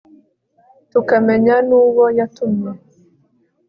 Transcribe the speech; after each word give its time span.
tukamenya 0.91 1.55
n'uwo 1.67 2.05
yatumye 2.17 2.71